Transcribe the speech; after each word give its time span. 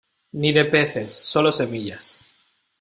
ni 0.33 0.51
de 0.51 0.65
peces, 0.65 1.13
solo 1.13 1.51
semillas. 1.51 2.21